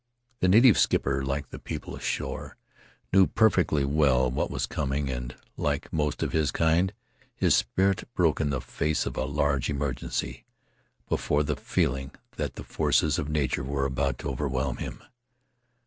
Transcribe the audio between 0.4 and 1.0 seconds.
native